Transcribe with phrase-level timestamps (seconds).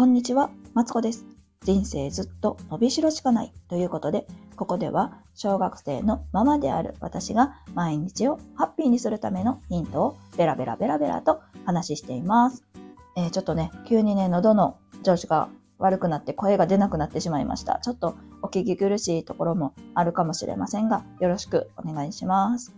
[0.00, 1.26] こんにちは、マツコです。
[1.62, 4.26] 人生ずっと伸びしろしかないということで、
[4.56, 12.64] ここでは小学生のママである私が毎日をハッピーにするためのヒントをベラベラベラベラと話しています。
[13.14, 17.78] えー、ちょっとね、急にね、喉の調子が悪くなって声が出なくなってしまいました。
[17.80, 22.74] ちょっとお聞き苦しいところもあるかもしれませんが、よろしくお願いします。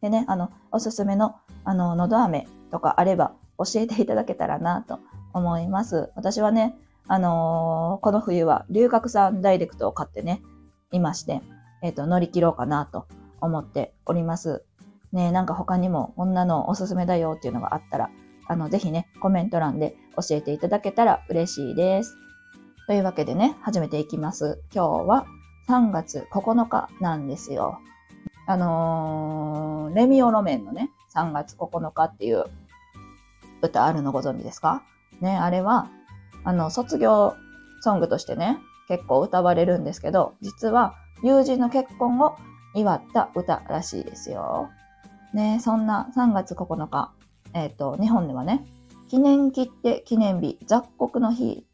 [0.00, 4.98] でね、あの、おすすめの、あの、のど飴とかあれば教えていただけたらなと
[5.34, 6.10] 思います。
[6.14, 6.74] 私はね、
[7.06, 10.40] あのー、この冬は龍角散ダイレクトを買ってね、
[10.90, 11.42] いまして、
[11.82, 13.06] えっ、ー、と、乗り切ろうかなと
[13.40, 14.64] 思っております。
[15.12, 18.10] ねなんか他にもこんなのおすすめだよっていうのがあったら、
[18.46, 22.16] あの、ぜひね、コメント欄で教えていただけたら嬉しいです。
[22.86, 24.62] というわけでね、始めていきます。
[24.74, 25.26] 今日は
[25.68, 27.80] 3月9日なんですよ。
[28.46, 32.44] あのー、レミオロメンのね、3月9日っていう
[33.62, 34.82] 歌あるのご存知ですか？
[35.20, 35.88] ね、あれは、
[36.44, 37.34] あの、卒業
[37.80, 42.36] ソングとしてね、結構歌われるんですけど、実は友人の結婚を
[42.74, 44.68] 祝った歌らしいですよ。
[45.32, 47.12] ね、そんな3月9日、
[47.54, 48.66] えっ、ー、と、日本ではね、
[49.08, 51.66] 記念切手記念日、雑穀の日、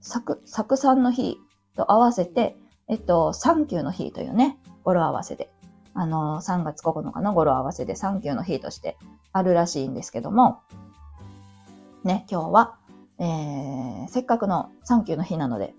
[0.00, 1.38] 作、作産の日
[1.76, 2.56] と合わせて、
[2.88, 5.50] えっと、サンキューの日というね、語呂合わせで、
[5.94, 8.96] あの、3月9日の語呂合わせでサンキューの日として
[9.32, 10.60] あるらしいんですけども、
[12.04, 12.78] ね、今日は、
[13.18, 15.74] えー、せっかくのサンキューの日なので、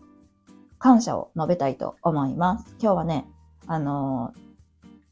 [0.80, 2.76] 感謝を述べたいと思います。
[2.80, 3.26] 今日はね、
[3.68, 4.40] あのー、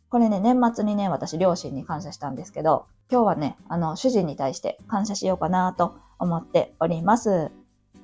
[0.09, 7.51] これね、年末にね、私、両親に感謝したんですけど、今日はね、あの、主人に対して感謝しようかなと思っております。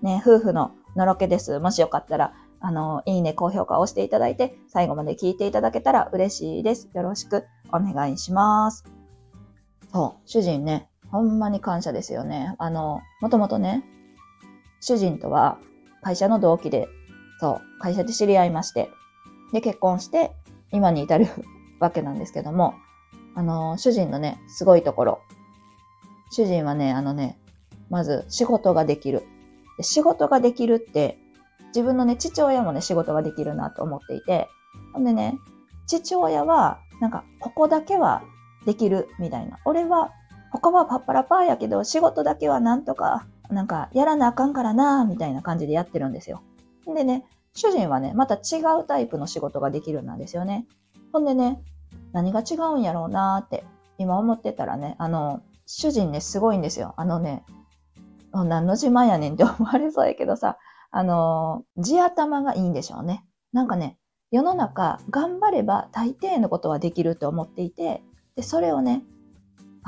[0.01, 1.59] ね、夫婦ののろけです。
[1.59, 6.89] もしよかったら、あの、いいね、高評価を押していただいて、最後まで聞いていただけたら嬉しいです。
[6.93, 8.83] よろしくお願いします。
[9.93, 12.53] そう、主人ね、ほんまに感謝ですよね。
[12.59, 13.83] あの、もともとね、
[14.81, 15.57] 主人とは
[16.03, 16.87] 会社の同期で、
[17.39, 18.91] そう、会社で知り合いまして、
[19.51, 20.31] で、結婚して、
[20.71, 21.25] 今に至る
[21.79, 22.75] わけなんですけども、
[23.33, 25.21] あの、主人のね、すごいところ。
[26.29, 27.39] 主人はね、あのね、
[27.89, 29.23] まず仕事ができる。
[29.81, 31.17] 仕事ができるって、
[31.69, 34.49] 自分のね、父親もね、仕事ができるなと思っていて、
[34.93, 35.39] ほんでね、
[35.87, 38.21] 父親は、なんか、ここだけは
[38.67, 39.57] できるみたいな。
[39.65, 40.11] 俺は
[40.51, 46.41] 他はパッパラパーやけど、仕事だけはなんとか、なんか、やらなあかんからな、みたいな感じでやってるんですよ。
[46.85, 50.67] でね、主人はね、また違うタイプの仕事ができるんですよね。
[51.11, 51.61] ほんでね、
[52.13, 53.63] 何が違うんやろうなって、
[53.97, 56.93] 今思ってたらね、あの、主人ね、すごいんですよ。
[56.97, 57.43] あのね、
[58.33, 60.57] 何の自慢やねんって思われそうやけどさ、
[60.91, 63.25] あの、地頭がいいんでしょうね。
[63.53, 63.97] なんかね、
[64.31, 68.03] 世の中、頑張れば大抵のことはできると思っていて、
[68.35, 69.03] で、それをね、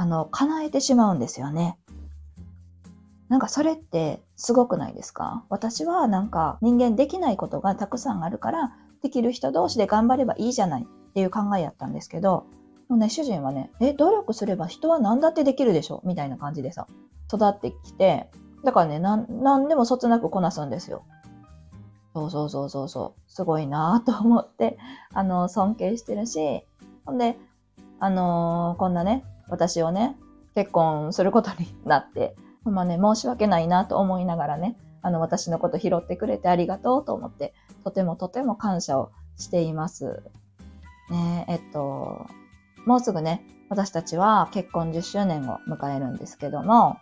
[0.02, 1.78] あの、叶えてしまうんですよね。
[3.28, 5.44] なんかそれってすごくないですか？
[5.50, 8.72] 私はなんか人間できないことがたくさんあるから、
[9.04, 12.46] できる人同士で頑張ればいいじゃないっていう考えやったんですけど、
[12.88, 16.02] もうね、主人はね、え、努力すれば人は何だってできるでしょ？
[16.06, 16.88] みたいな感じでさ、
[17.28, 18.32] 育ってきて、
[18.64, 21.04] だからね、なん、でもそつなくこなすんですよ。
[22.14, 23.22] そうそうそうそうそう。
[23.32, 24.78] すごいなと思って、
[25.14, 26.64] あの、尊敬してるし、
[27.06, 27.38] ほんで、
[28.00, 30.18] あのー、こんなね、私をね、
[30.56, 40.22] 結婚することになって、ほんまね、申し訳ないなと思いながらね、あの、私のこと拾ってくれてありがとうと思って、とてもとても感謝をしています。
[41.10, 42.28] ねえっと、
[42.86, 46.98] もうすぐね、私たちは結婚10周年を迎えるんですけども、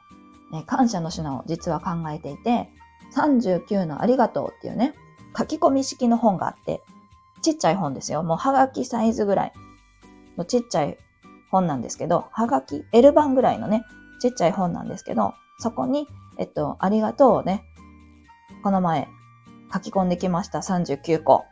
[0.52, 2.70] ね、感謝の品を実は考えていて、
[3.16, 4.94] 39のありがとうっていうね、
[5.38, 6.82] 書き込み式の本があって、
[7.42, 8.24] ちっちゃい本ですよ。
[8.24, 9.54] もうはがきサイズぐらい
[10.38, 10.98] のちっちゃい
[11.50, 13.86] 本なんですけど、はがき、L 版ぐらいのね、
[14.20, 17.64] ちっちゃい本なんですけど、そこに、えっと、ありがとうをね、
[18.64, 19.08] この前
[19.74, 20.60] 書き込んできました。
[20.60, 21.46] 39個。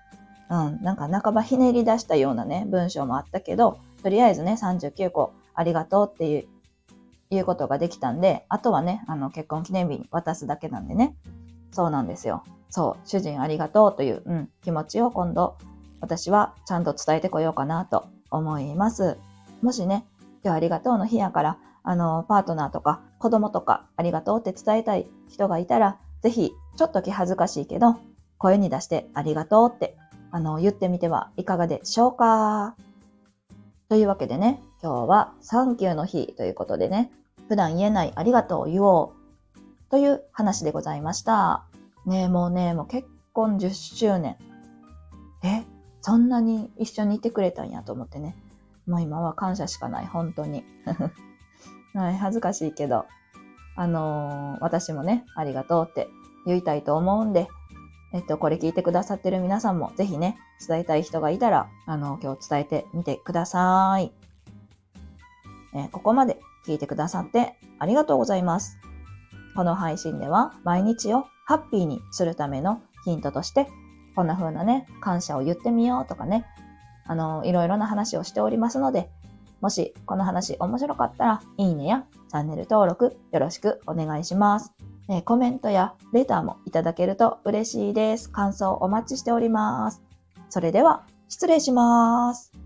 [0.49, 6.45] うん、なんか半ばひねり出したようなね、文章もあったけど、とりあえずね、39個ありがとうっていう、
[7.31, 11.15] いうことができたんで、あとはね、あの、結婚記念日に渡すだけなんでね。
[11.71, 12.43] そうなんですよ。
[12.69, 15.57] そう、主人ありがとうという、うん、気持ちを今度、
[15.99, 19.17] 私はちゃんと伝えてこようかなと思います。
[19.65, 20.05] もしね、
[20.43, 27.95] 今日ありがとうの日やから、あの、パートナーとか子供とかありがとうって伝えたい人がいたら、ぜひ、ちょっと気恥ずかしいけど、
[28.37, 29.97] 声に出してありがとうって、
[30.29, 32.75] あの、言ってみてはいかがでしょうか
[33.89, 37.11] というわけでね、今日はサンキューの日ということでね、
[37.47, 39.15] 普段言えないありがとうを言お
[39.55, 39.59] う
[39.89, 41.65] という話でございました。
[42.05, 44.37] ねえ、もうね、もう結婚10周年。
[45.43, 45.63] え、
[46.01, 48.35] そんなに一緒にいてくれたんやと思ってね。
[48.87, 50.63] もう今は感謝しかない、本当に。
[51.93, 53.05] はい、恥ずかしいけど、
[53.75, 56.07] あのー、私もね、ありがとうって
[56.45, 57.47] 言いたいと思うんで、
[58.13, 64.13] えっと、これ聞いてくださってる皆さんもぜひね、伝えたい人がいたら、あの、今日伝えてみてください。
[65.73, 68.77] えー、ここまで聞いてくださってありがとうございます。
[69.55, 73.67] この配信では毎日をハッピーにするためのヒントとして、
[74.15, 76.45] こんな風なね、感謝を言ってみようとかね、
[77.05, 79.09] あの、いろいろな話をしておりますので、
[79.61, 84.73] もしこの話面白かったら、いいねやチャンネル登録よろしくお願いします。
[85.07, 88.29] えコメントやレターもいただけると嬉しいです。
[88.29, 90.01] 感想お待ちしております。
[90.49, 92.64] それでは、失礼します。